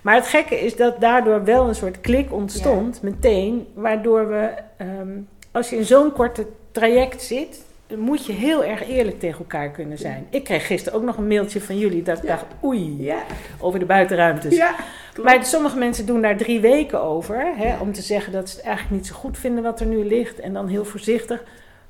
Maar 0.00 0.14
het 0.14 0.26
gekke 0.26 0.60
is 0.60 0.76
dat 0.76 1.00
daardoor 1.00 1.44
wel 1.44 1.68
een 1.68 1.74
soort 1.74 2.00
klik 2.00 2.32
ontstond, 2.32 3.02
meteen, 3.02 3.66
waardoor 3.74 4.28
we, 4.28 4.48
ehm, 4.76 5.08
als 5.52 5.70
je 5.70 5.76
in 5.76 5.84
zo'n 5.84 6.12
korte 6.12 6.46
traject 6.72 7.22
zit, 7.22 7.64
dan 7.86 7.98
moet 7.98 8.26
je 8.26 8.32
heel 8.32 8.64
erg 8.64 8.88
eerlijk 8.88 9.18
tegen 9.20 9.38
elkaar 9.38 9.70
kunnen 9.70 9.98
zijn. 9.98 10.26
Ik 10.30 10.44
kreeg 10.44 10.66
gisteren 10.66 10.98
ook 10.98 11.04
nog 11.04 11.16
een 11.16 11.26
mailtje 11.26 11.60
van 11.60 11.78
jullie 11.78 12.02
dat 12.02 12.16
ik 12.18 12.22
Ja. 12.22 12.28
dacht, 12.28 12.44
oei, 12.64 13.02
Ja, 13.02 13.18
over 13.60 13.78
de 13.78 13.84
buitenruimtes. 13.84 14.56
ja. 14.56 14.74
Maar 15.22 15.44
sommige 15.44 15.78
mensen 15.78 16.06
doen 16.06 16.22
daar 16.22 16.36
drie 16.36 16.60
weken 16.60 17.02
over, 17.02 17.52
hè, 17.56 17.76
om 17.80 17.92
te 17.92 18.02
zeggen 18.02 18.32
dat 18.32 18.48
ze 18.50 18.56
het 18.56 18.64
eigenlijk 18.64 18.96
niet 18.96 19.06
zo 19.06 19.14
goed 19.14 19.38
vinden 19.38 19.62
wat 19.62 19.80
er 19.80 19.86
nu 19.86 20.04
ligt 20.04 20.40
en 20.40 20.52
dan 20.52 20.68
heel 20.68 20.84
voorzichtig. 20.84 21.42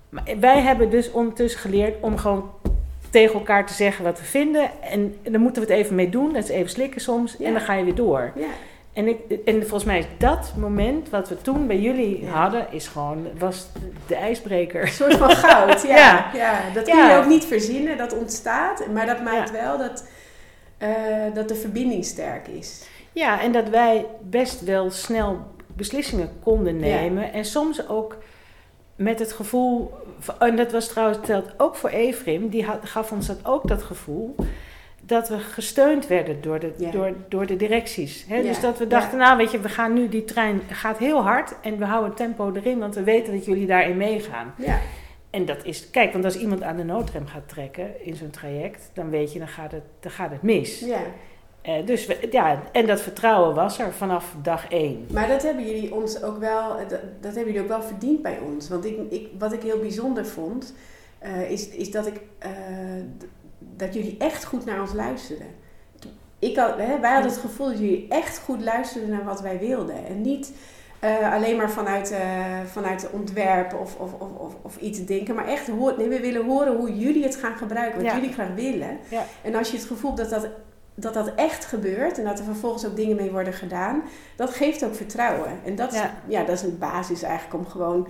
Maar 0.08 0.24
wij 0.40 0.60
hebben 0.60 0.90
dus 0.90 1.10
ondertussen 1.10 1.60
geleerd 1.60 1.94
om 2.00 2.16
gewoon 2.16 2.50
tegen 3.10 3.34
elkaar 3.34 3.66
te 3.66 3.72
zeggen 3.72 4.04
wat 4.04 4.18
we 4.18 4.24
vinden. 4.24 4.70
En, 4.80 5.16
dan 5.22 5.40
moeten 5.40 5.62
we 5.62 5.72
het 5.72 5.78
even 5.78 5.94
mee 5.94 6.08
doen. 6.08 6.32
Dat 6.32 6.42
is 6.42 6.48
even 6.48 6.70
slikken 6.70 7.00
soms. 7.00 7.38
En 7.40 7.52
dan 7.52 7.62
ga 7.62 7.74
je 7.74 7.84
weer 7.84 7.94
door. 7.94 8.32
Ja. 8.34 8.46
En, 8.92 9.08
ik, 9.08 9.18
en 9.44 9.60
volgens 9.60 9.84
mij 9.84 9.98
is 9.98 10.06
dat 10.18 10.52
moment 10.56 11.10
wat 11.10 11.28
we 11.28 11.42
toen 11.42 11.66
bij 11.66 11.78
jullie 11.78 12.24
Ja. 12.24 12.30
hadden, 12.30 12.66
is 12.70 12.86
gewoon, 12.86 13.26
was 13.38 13.68
de 14.06 14.14
ijsbreker. 14.14 14.82
Een 14.82 14.88
soort 14.88 15.14
van 15.14 15.30
goud, 15.30 15.82
ja. 15.88 15.96
Ja. 15.96 16.30
ja. 16.34 16.60
dat 16.74 16.84
kun 16.84 17.06
je 17.06 17.16
ook 17.16 17.26
niet 17.26 17.44
verzinnen, 17.44 17.96
dat 17.96 18.18
ontstaat. 18.18 18.86
Maar 18.92 19.06
dat 19.06 19.22
maakt 19.22 19.50
wel 19.50 19.78
dat, 19.78 20.04
eh, 20.78 20.88
dat 21.34 21.48
de 21.48 21.54
verbinding 21.54 22.04
sterk 22.04 22.48
is. 22.48 22.84
Ja, 23.12 23.40
en 23.40 23.52
dat 23.52 23.68
wij 23.68 24.06
best 24.20 24.60
wel 24.60 24.90
snel 24.90 25.38
beslissingen 25.66 26.30
konden 26.42 26.76
nemen. 26.76 27.32
En 27.32 27.44
soms 27.44 27.88
ook 27.88 28.16
met 28.96 29.18
het 29.18 29.32
gevoel, 29.32 29.92
en 30.38 30.56
dat 30.56 30.72
was 30.72 30.88
trouwens 30.88 31.18
telt 31.26 31.52
ook 31.56 31.74
voor 31.76 31.90
Efrim, 31.90 32.48
die 32.48 32.64
had, 32.64 32.78
gaf 32.82 33.12
ons 33.12 33.26
dat 33.26 33.38
ook 33.42 33.68
dat 33.68 33.82
gevoel. 33.82 34.34
Dat 35.02 35.28
we 35.28 35.38
gesteund 35.38 36.06
werden 36.06 36.40
door 36.40 36.58
de, 36.58 36.72
Ja. 36.76 36.90
door, 36.90 37.12
door 37.28 37.46
de 37.46 37.56
directies. 37.56 38.24
Hè? 38.28 38.36
Ja, 38.36 38.42
Dus 38.42 38.60
dat 38.60 38.78
we 38.78 38.84
ja. 38.84 38.90
dachten, 38.90 39.18
nou 39.18 39.36
weet 39.36 39.50
je, 39.50 39.60
we 39.60 39.68
gaan 39.68 39.92
nu, 39.92 40.08
die 40.08 40.24
trein 40.24 40.60
gaat 40.70 40.98
heel 40.98 41.22
hard 41.22 41.54
en 41.62 41.78
we 41.78 41.84
houden 41.84 42.14
tempo 42.14 42.52
erin, 42.54 42.78
want 42.78 42.94
we 42.94 43.02
weten 43.02 43.32
dat 43.34 43.44
jullie 43.44 43.66
daarin 43.66 43.96
meegaan. 43.96 44.54
En 45.30 45.44
dat 45.44 45.64
is, 45.64 45.90
kijk, 45.90 46.12
want 46.12 46.24
als 46.24 46.38
iemand 46.38 46.62
aan 46.62 46.76
de 46.76 46.84
noodrem 46.84 47.26
gaat 47.26 47.48
trekken 47.48 48.04
in 48.04 48.14
zo'n 48.16 48.30
traject, 48.30 48.90
dan 48.94 49.10
weet 49.10 49.32
je, 49.32 49.38
dan 49.38 49.48
gaat 49.48 49.72
het, 49.72 49.82
dan 50.00 50.10
gaat 50.12 50.30
het 50.30 50.42
mis. 50.42 50.80
Eh, 51.66 51.86
dus 51.86 52.06
we, 52.06 52.28
ja, 52.30 52.62
en 52.72 52.86
dat 52.86 53.00
vertrouwen 53.00 53.54
was 53.54 53.78
er 53.78 53.92
vanaf 53.92 54.34
dag 54.42 54.68
één. 54.68 55.06
Maar 55.12 55.28
dat 55.28 55.42
hebben 55.42 55.66
jullie 55.66 55.94
ons 55.94 56.22
ook 56.22 56.38
wel, 56.38 56.68
dat, 56.88 57.00
dat 57.20 57.34
hebben 57.34 57.44
jullie 57.44 57.60
ook 57.60 57.68
wel 57.68 57.82
verdiend 57.82 58.22
bij 58.22 58.38
ons. 58.38 58.68
Want 58.68 58.84
ik, 58.84 58.98
ik, 59.10 59.28
wat 59.38 59.52
ik 59.52 59.62
heel 59.62 59.78
bijzonder 59.78 60.26
vond, 60.26 60.74
eh, 61.18 61.50
is, 61.50 61.68
is 61.68 61.90
dat, 61.90 62.06
ik, 62.06 62.20
eh, 62.38 62.50
dat 63.58 63.94
jullie 63.94 64.16
echt 64.18 64.44
goed 64.44 64.64
naar 64.64 64.80
ons 64.80 64.92
luisterden. 64.92 65.46
Ik 66.38 66.56
had, 66.56 66.76
hè, 66.76 67.00
wij 67.00 67.12
hadden 67.12 67.30
het 67.30 67.40
gevoel 67.40 67.66
dat 67.66 67.78
jullie 67.78 68.06
echt 68.08 68.38
goed 68.38 68.62
luisterden 68.62 69.10
naar 69.10 69.24
wat 69.24 69.40
wij 69.40 69.58
wilden. 69.58 70.06
En 70.06 70.20
niet 70.20 70.52
alleen 71.32 71.56
maar 71.56 71.70
vanuit, 71.70 72.14
vanuit 72.66 73.00
de 73.00 73.08
ontwerp 73.12 73.74
of, 73.74 73.96
of, 73.96 74.12
of, 74.12 74.28
of, 74.38 74.54
of 74.62 74.76
iets 74.76 75.04
denken. 75.04 75.34
Maar 75.34 75.46
echt, 75.46 75.68
hoor, 75.68 75.94
nee, 75.98 76.08
we 76.08 76.20
willen 76.20 76.44
horen 76.44 76.76
hoe 76.76 76.96
jullie 76.98 77.22
het 77.22 77.36
gaan 77.36 77.56
gebruiken. 77.56 78.02
Wat 78.02 78.10
Ja. 78.10 78.14
jullie 78.18 78.32
graag 78.32 78.54
willen. 78.54 78.98
Ja. 79.08 79.24
En 79.42 79.54
als 79.54 79.70
je 79.70 79.76
het 79.76 79.86
gevoel 79.86 80.14
hebt 80.14 80.30
dat 80.30 80.42
dat, 80.42 80.50
dat 80.98 81.14
dat 81.14 81.32
echt 81.34 81.64
gebeurt. 81.64 82.18
En 82.18 82.24
dat 82.24 82.38
er 82.38 82.44
vervolgens 82.44 82.86
ook 82.86 82.96
dingen 82.96 83.16
mee 83.16 83.30
worden 83.30 83.52
gedaan. 83.52 84.02
Dat 84.36 84.50
geeft 84.50 84.84
ook 84.84 84.94
vertrouwen. 84.94 85.50
En 85.64 85.74
dat, 85.74 85.94
Ja. 85.94 86.14
ja. 86.26 86.40
dat 86.44 86.54
is 86.54 86.62
een 86.62 86.78
basis 86.78 87.22
eigenlijk 87.22 87.54
om 87.64 87.66
gewoon 87.70 88.06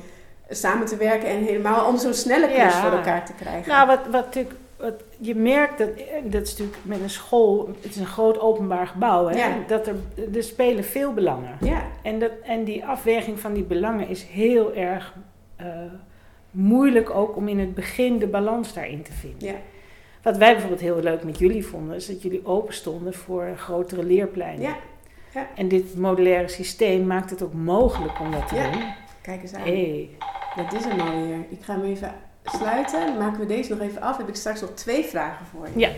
samen 0.49 0.87
te 0.87 0.97
werken. 0.97 1.29
En 1.29 1.39
helemaal 1.43 1.87
om 1.89 1.97
zo'n 1.99 2.15
snelle 2.15 2.49
Ja. 2.49 2.71
voor 2.71 2.91
elkaar 2.91 3.25
te 3.27 3.33
krijgen. 3.33 3.69
Nou, 3.73 3.87
wat, 3.87 3.99
wat 4.11 4.25
natuurlijk, 4.25 4.55
wat 4.77 5.03
je 5.19 5.35
merkt, 5.35 5.79
dat, 5.79 5.89
dat 6.25 6.43
is 6.43 6.51
natuurlijk 6.51 6.79
met 6.83 7.01
een 7.01 7.11
school, 7.11 7.69
het 7.81 7.91
is 7.91 7.97
een 7.97 8.07
groot 8.07 8.41
openbaar 8.41 8.87
gebouw, 8.87 9.27
hè, 9.29 9.37
Ja. 9.37 9.49
dat 9.67 9.87
er, 9.87 9.95
er 10.35 10.43
spelen 10.43 10.85
veel 10.85 11.13
belangen. 11.13 11.57
ja, 11.61 11.83
En, 12.03 12.19
dat, 12.19 12.31
en 12.43 12.65
die 12.65 12.85
afweging 12.87 13.41
van 13.41 13.53
die 13.53 13.63
belangen 13.65 14.09
is 14.09 14.23
heel 14.23 14.75
erg 14.75 15.15
eh, 15.57 15.67
moeilijk 16.51 17.11
ook 17.11 17.37
om 17.37 17.49
in 17.49 17.59
het 17.59 17.75
begin 17.75 18.19
de 18.19 18.27
balans 18.27 18.75
daarin 18.75 19.03
te 19.03 19.13
vinden. 19.13 19.49
ja, 19.49 19.55
Wat 20.27 20.37
wij 20.37 20.51
bijvoorbeeld 20.53 20.81
heel 20.81 21.01
leuk 21.01 21.25
met 21.25 21.39
jullie 21.39 21.67
vonden, 21.67 21.97
is 21.97 22.07
dat 22.07 22.23
jullie 22.23 22.47
open 22.47 22.75
stonden 22.75 23.15
voor 23.15 23.49
grotere 23.57 24.05
leerpleinen. 24.05 24.63
ja. 24.63 24.77
Ja. 25.35 25.47
En 25.55 25.69
dit 25.69 25.97
modulaire 25.97 26.49
systeem 26.49 27.07
maakt 27.07 27.31
het 27.31 27.43
ook 27.43 27.53
mogelijk 27.53 28.21
om 28.21 28.31
dat 28.31 28.49
te 28.49 28.55
Ja. 28.55 28.71
doen. 28.71 28.85
Kijk 29.23 29.43
eens 29.43 29.55
aan. 29.55 29.61
Hey. 29.61 30.11
Dat 30.57 30.73
is 30.73 30.85
hem 30.85 31.01
alweer. 31.01 31.37
Ik 31.49 31.59
ga 31.63 31.73
hem 31.75 31.85
even 31.85 32.15
sluiten. 32.45 33.07
Dan 33.07 33.19
maken 33.19 33.41
we 33.41 33.47
deze 33.47 33.71
nog 33.71 33.81
even 33.81 34.01
af. 34.03 34.11
Dan 34.11 34.21
heb 34.21 34.29
ik 34.29 34.35
straks 34.35 34.61
nog 34.61 34.71
twee 34.71 35.05
vragen 35.05 35.47
voor 35.47 35.69
je. 35.75 35.79
Ja. 35.81 35.91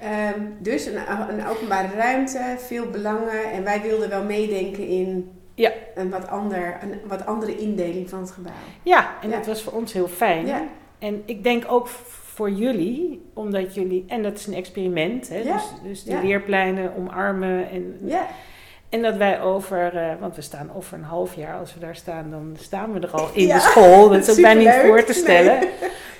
Ehm, 0.00 0.40
dus 0.58 0.86
een, 0.86 0.96
een 1.28 1.46
openbare 1.46 1.88
ruimte, 1.96 2.54
veel 2.58 2.86
belangen. 2.90 3.52
En 3.52 3.64
wij 3.64 3.80
wilden 3.82 4.08
wel 4.08 4.24
meedenken 4.24 4.86
in 4.86 5.30
Ja. 5.54 5.72
een, 5.94 6.10
wat 6.10 6.28
ander, 6.28 6.78
een 6.82 7.00
wat 7.06 7.26
andere 7.26 7.58
indeling 7.58 8.08
van 8.08 8.20
het 8.20 8.30
gebouw. 8.30 8.52
Ja, 8.82 9.10
en 9.22 9.28
Ja. 9.30 9.36
dat 9.36 9.46
was 9.46 9.62
voor 9.62 9.72
ons 9.72 9.92
heel 9.92 10.08
fijn. 10.08 10.46
Ja, 10.46 10.62
En 10.98 11.22
ik 11.26 11.42
denk 11.44 11.64
ook 11.68 11.88
voor 12.38 12.50
jullie, 12.50 13.30
omdat 13.34 13.74
jullie, 13.74 14.04
en 14.08 14.22
dat 14.22 14.34
is 14.38 14.46
een 14.46 14.54
experiment, 14.54 15.28
hè, 15.28 15.38
Ja. 15.38 15.52
dus, 15.52 15.62
dus 15.82 16.04
de 16.04 16.10
Ja. 16.12 16.20
leerpleinen 16.22 16.92
omarmen. 16.96 17.70
En, 17.70 17.96
ja, 18.04 18.26
en 18.88 19.02
dat 19.02 19.16
wij 19.16 19.40
over, 19.40 19.96
eh, 19.96 20.12
want 20.20 20.36
we 20.36 20.42
staan 20.42 20.70
over 20.76 20.94
een 20.98 21.04
half 21.04 21.34
jaar, 21.34 21.58
als 21.58 21.74
we 21.74 21.80
daar 21.80 21.96
staan, 21.96 22.30
dan 22.30 22.56
staan 22.60 22.92
we 22.92 23.00
er 23.00 23.10
al 23.10 23.28
in 23.32 23.48
de 23.48 23.58
school. 23.60 24.08
Dat 24.08 24.28
is 24.28 24.30
ook 24.36 24.42
bijna 24.42 24.60
niet 24.60 24.86
voor 24.86 25.04
te 25.04 25.12
stellen. 25.12 25.58
Nee. 25.58 25.68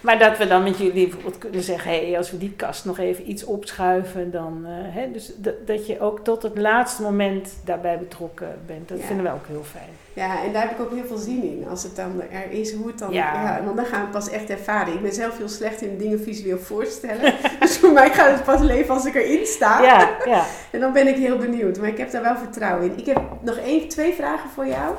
Maar 0.00 0.18
dat 0.18 0.38
we 0.38 0.46
dan 0.46 0.62
met 0.62 0.78
jullie 0.78 0.92
bijvoorbeeld 1.06 1.38
kunnen 1.38 1.62
zeggen, 1.62 1.90
hé, 1.90 2.16
als 2.16 2.30
we 2.30 2.38
die 2.38 2.52
kast 2.56 2.84
nog 2.84 2.98
even 2.98 3.30
iets 3.30 3.44
opschuiven, 3.44 4.30
dan, 4.30 4.62
eh, 4.66 4.70
hè, 4.72 5.10
dus 5.12 5.32
dat, 5.64 5.86
je 5.86 6.00
ook 6.00 6.24
tot 6.24 6.42
het 6.42 6.58
laatste 6.58 7.02
moment 7.02 7.52
daarbij 7.64 7.98
betrokken 7.98 8.58
bent. 8.66 8.88
Dat 8.88 8.98
Ja. 8.98 9.04
vinden 9.06 9.24
we 9.24 9.30
ook 9.32 9.46
heel 9.46 9.64
fijn. 9.64 9.88
Ja, 10.12 10.44
en 10.44 10.52
daar 10.52 10.62
heb 10.62 10.70
ik 10.70 10.80
ook 10.80 10.94
heel 10.94 11.04
veel 11.04 11.16
zin 11.16 11.42
in. 11.42 11.66
Als 11.68 11.82
het 11.82 11.96
dan 11.96 12.22
er 12.32 12.50
is, 12.50 12.72
hoe 12.72 12.86
het 12.86 12.98
dan... 12.98 13.12
Ja. 13.12 13.42
Ja. 13.42 13.64
want 13.64 13.76
dan 13.76 13.86
gaan 13.86 14.04
we 14.04 14.10
pas 14.10 14.30
echt 14.30 14.50
ervaren. 14.50 14.94
Ik 14.94 15.02
ben 15.02 15.12
zelf 15.12 15.38
heel 15.38 15.48
slecht 15.48 15.80
in 15.82 15.98
dingen 15.98 16.20
visueel 16.20 16.58
voorstellen. 16.58 17.34
dus 17.60 17.78
voor 17.78 17.92
mij 17.92 18.10
gaat 18.10 18.30
het 18.30 18.44
pas 18.44 18.60
leven 18.60 18.94
als 18.94 19.04
ik 19.04 19.14
erin 19.14 19.46
sta. 19.46 19.82
Ja, 19.82 20.10
ja. 20.34 20.44
En 20.70 20.80
dan 20.80 20.92
ben 20.92 21.08
ik 21.08 21.16
heel 21.16 21.36
benieuwd. 21.36 21.78
Maar 21.78 21.88
ik 21.88 21.98
heb 21.98 22.10
daar 22.10 22.22
wel 22.22 22.36
vertrouwen 22.36 22.90
in. 22.90 22.98
Ik 22.98 23.06
heb 23.06 23.20
nog 23.40 23.56
één, 23.56 23.88
twee 23.88 24.12
vragen 24.14 24.50
voor 24.50 24.66
jou. 24.66 24.94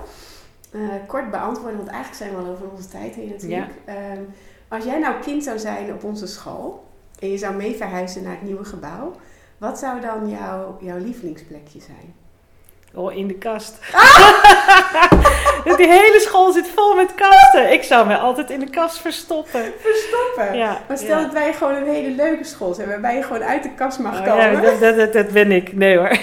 Eh, 0.72 0.80
kort 1.08 1.32
beantwoorden, 1.32 1.78
want 1.78 1.90
eigenlijk 1.90 2.24
zijn 2.24 2.32
we 2.36 2.38
al 2.48 2.52
over 2.52 2.70
onze 2.76 2.88
tijd 2.88 3.16
heen 3.16 3.30
natuurlijk. 3.30 3.72
Ehm, 3.86 4.22
als 4.70 4.84
jij 4.84 5.00
nou 5.00 5.16
kind 5.22 5.44
zou 5.44 5.60
zijn 5.60 5.94
op 5.94 6.04
onze 6.04 6.28
school... 6.28 6.84
en 7.20 7.32
je 7.32 7.38
zou 7.38 7.56
mee 7.56 7.76
verhuizen 7.76 8.24
naar 8.24 8.32
het 8.32 8.42
nieuwe 8.42 8.66
gebouw... 8.66 9.14
wat 9.58 9.80
zou 9.80 10.02
dan 10.02 10.30
jouw, 10.30 10.78
jouw 10.82 10.98
lievelingsplekje 10.98 11.80
zijn? 11.82 12.16
Oh, 12.94 13.16
in 13.16 13.28
de 13.28 13.34
kast. 13.34 13.78
Die 15.78 15.88
hele 15.88 16.20
school 16.20 16.52
zit 16.52 16.68
vol 16.68 16.96
met 16.96 17.16
kasten. 17.16 17.72
Ik 17.72 17.84
zou 17.84 18.08
mij 18.08 18.16
altijd 18.16 18.50
in 18.50 18.60
de 18.60 18.70
kast 18.70 18.98
verstoppen. 18.98 19.64
Verstoppen! 19.80 20.58
Ja, 20.58 20.82
Maar 20.88 20.98
stel 20.98 21.18
ja. 21.18 21.24
dat 21.24 21.34
wij 21.34 21.54
gewoon 21.54 21.76
een 21.76 21.88
hele 21.94 22.16
leuke 22.16 22.44
school 22.44 22.74
zijn, 22.74 22.88
waarbij 22.88 23.16
je 23.16 23.24
gewoon 23.24 23.44
uit 23.44 23.64
de 23.64 23.74
kast 23.74 24.00
mag 24.00 24.20
Oh, 24.20 24.26
komen. 24.26 24.52
ja, 24.52 24.62
dat, 24.80 24.96
dat, 24.98 25.14
dat 25.14 25.32
ben 25.32 25.52
ik. 25.52 25.74
Nee 25.76 25.98
hoor. 25.98 26.18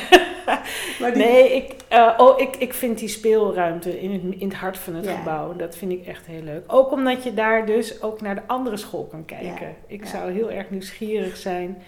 maar 1.00 1.12
die, 1.12 1.22
Nee, 1.24 1.54
ik, 1.56 1.74
eh, 1.88 2.12
oh, 2.16 2.40
ik, 2.40 2.56
ik 2.56 2.74
vind 2.74 2.98
die 2.98 3.08
speelruimte 3.08 4.00
in 4.00 4.12
het, 4.12 4.22
in 4.40 4.48
het 4.48 4.56
hart 4.56 4.78
van 4.78 4.94
het 4.94 5.04
Ja. 5.04 5.16
gebouw, 5.16 5.56
dat 5.56 5.76
vind 5.76 5.92
ik 5.92 6.06
echt 6.06 6.26
heel 6.26 6.42
leuk. 6.42 6.64
Ook 6.66 6.90
omdat 6.92 7.22
je 7.24 7.34
daar 7.34 7.66
dus 7.66 8.02
ook 8.02 8.20
naar 8.20 8.34
de 8.34 8.42
andere 8.46 8.76
school 8.76 9.04
kan 9.04 9.24
kijken. 9.24 9.46
Ja, 9.66 9.74
Ik 9.86 10.04
ja. 10.04 10.10
zou 10.10 10.32
heel 10.32 10.50
erg 10.50 10.70
nieuwsgierig 10.70 11.36
zijn. 11.36 11.82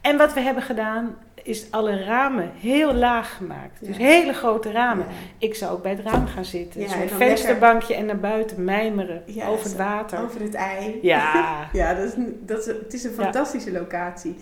En 0.00 0.16
wat 0.16 0.32
we 0.34 0.40
hebben 0.40 0.62
gedaan, 0.62 1.16
is 1.42 1.66
alle 1.70 2.04
ramen 2.04 2.50
heel 2.60 2.94
laag 2.94 3.36
gemaakt. 3.36 3.78
Dus 3.86 3.96
Ja. 3.96 4.04
hele 4.04 4.32
grote 4.32 4.70
ramen. 4.72 5.06
Ja. 5.08 5.46
Ik 5.46 5.54
zou 5.54 5.72
ook 5.72 5.82
bij 5.82 5.92
het 5.92 6.00
raam 6.04 6.26
gaan 6.26 6.44
zitten. 6.44 6.80
Ja, 6.80 6.88
Zo'n 6.88 7.08
vensterbankje 7.08 7.94
en 7.94 8.06
naar 8.06 8.18
buiten 8.18 8.64
mijmeren 8.64 9.22
Ja, 9.26 9.46
over 9.48 9.64
het 9.64 9.76
water. 9.76 10.18
Over 10.22 10.40
het 10.40 10.54
ei. 10.54 10.98
Ja. 11.02 11.46
Ja, 11.72 11.94
dat 11.94 12.04
is, 12.04 12.12
dat 12.40 12.58
is, 12.58 12.66
het 12.66 12.92
is 12.94 13.04
een 13.04 13.12
fantastische 13.12 13.72
locatie. 13.72 14.36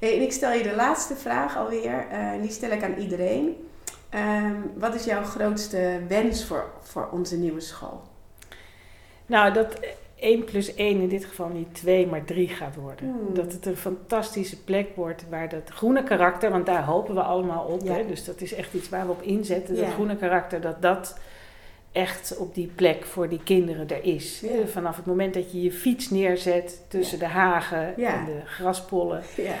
Hey, 0.00 0.16
en 0.16 0.22
ik 0.22 0.32
stel 0.32 0.52
je 0.52 0.62
de 0.62 0.74
laatste 0.74 1.14
vraag 1.14 1.56
alweer. 1.56 2.06
eh, 2.10 2.30
die 2.40 2.50
stel 2.50 2.70
ik 2.70 2.82
aan 2.82 2.94
iedereen. 2.98 3.68
Ehm, 4.08 4.54
wat 4.74 4.94
is 4.94 5.04
jouw 5.04 5.22
grootste 5.22 6.00
wens 6.08 6.44
voor, 6.44 6.70
voor 6.80 7.08
onze 7.12 7.36
nieuwe 7.36 7.60
school? 7.60 8.02
Nou, 9.26 9.52
dat 9.52 9.78
1 10.16 10.44
plus 10.44 10.74
1 10.74 11.00
in 11.00 11.08
dit 11.08 11.24
geval 11.24 11.48
niet 11.48 11.74
2, 11.74 12.06
maar 12.06 12.24
3 12.24 12.48
gaat 12.48 12.74
worden. 12.74 13.04
Hmm. 13.08 13.34
Dat 13.34 13.52
het 13.52 13.66
een 13.66 13.76
fantastische 13.76 14.62
plek 14.62 14.96
wordt 14.96 15.24
waar 15.30 15.48
dat 15.48 15.70
groene 15.70 16.02
karakter, 16.02 16.50
want 16.50 16.66
daar 16.66 16.84
hopen 16.84 17.14
we 17.14 17.22
allemaal 17.22 17.64
op. 17.64 17.82
Ja. 17.82 17.92
Hè? 17.92 18.06
Dus 18.06 18.24
dat 18.24 18.40
is 18.40 18.54
echt 18.54 18.74
iets 18.74 18.88
waar 18.88 19.06
we 19.06 19.12
op 19.12 19.22
inzetten. 19.22 19.76
Dat 19.76 19.92
groene 19.92 20.16
karakter, 20.16 20.60
dat 20.60 20.82
dat 20.82 21.18
echt 21.92 22.36
op 22.36 22.54
die 22.54 22.70
plek 22.74 23.04
voor 23.04 23.28
die 23.28 23.42
kinderen 23.44 23.88
er 23.88 24.04
is. 24.04 24.40
Ja. 24.40 24.66
Vanaf 24.66 24.96
het 24.96 25.06
moment 25.06 25.34
dat 25.34 25.52
je 25.52 25.62
je 25.62 25.72
fiets 25.72 26.10
neerzet 26.10 26.80
tussen 26.88 27.18
de 27.18 27.26
hagen 27.26 27.96
en 27.96 28.24
de 28.24 28.40
graspollen 28.44 29.22
Ja, 29.36 29.54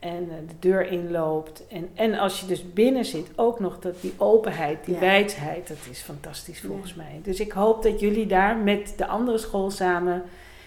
en 0.00 0.28
eh, 0.30 0.48
de 0.48 0.54
deur 0.58 0.90
inloopt. 0.90 1.62
En, 1.68 1.88
en 1.94 2.14
als 2.14 2.40
je 2.40 2.46
dus 2.46 2.72
binnen 2.72 3.04
zit, 3.04 3.26
ook 3.36 3.60
nog 3.60 3.78
dat 3.78 4.00
die 4.00 4.12
openheid, 4.16 4.84
die 4.84 4.94
Ja. 4.94 5.00
wijsheid, 5.00 5.68
dat 5.68 5.76
is 5.90 6.00
fantastisch 6.00 6.60
Ja. 6.60 6.68
volgens 6.68 6.94
mij. 6.94 7.20
Dus 7.22 7.40
ik 7.40 7.52
hoop 7.52 7.82
dat 7.82 8.00
jullie 8.00 8.26
daar 8.26 8.56
met 8.56 8.92
de 8.96 9.06
andere 9.06 9.38
school 9.38 9.70
samen 9.70 10.22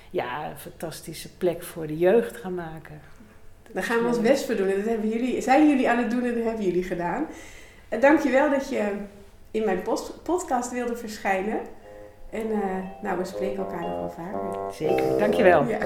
ja, 0.09 0.45
een 0.49 0.57
fantastische 0.57 1.29
plek 1.37 1.63
voor 1.63 1.87
de 1.87 1.97
jeugd 1.97 2.37
gaan 2.37 2.53
maken. 2.55 3.01
daar 3.71 3.83
gaan 3.83 3.99
we 4.01 4.07
ons 4.07 4.21
best 4.21 4.45
voor 4.45 4.55
doen. 4.55 4.67
En 4.67 4.75
dat 4.75 4.85
hebben 4.85 5.09
jullie, 5.09 5.41
zijn 5.41 5.69
jullie 5.69 5.89
aan 5.89 5.97
het 5.97 6.11
doen 6.11 6.23
en 6.25 6.35
dat 6.35 6.43
hebben 6.43 6.65
jullie 6.65 6.83
gedaan. 6.83 7.25
Uh, 7.89 8.01
dankjewel 8.01 8.49
dat 8.49 8.69
je 8.69 8.91
in 9.51 9.65
mijn 9.65 9.81
post- 9.81 10.23
podcast 10.23 10.71
wilde 10.71 10.95
verschijnen. 10.95 11.59
En 12.29 12.51
eh, 12.51 12.59
nou, 13.03 13.17
we 13.17 13.25
spreken 13.25 13.57
elkaar 13.57 13.81
nog 13.81 13.89
wel 13.99 14.09
vaker. 14.09 14.73
Zeker, 14.73 15.17
dankjewel. 15.19 15.63
Ja. 15.67 15.79